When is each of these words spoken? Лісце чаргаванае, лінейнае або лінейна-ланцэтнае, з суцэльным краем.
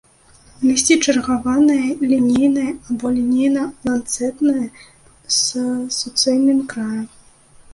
Лісце 0.67 0.95
чаргаванае, 1.07 1.89
лінейнае 2.13 2.71
або 2.89 3.05
лінейна-ланцэтнае, 3.17 4.65
з 5.37 5.67
суцэльным 5.99 6.59
краем. 6.73 7.07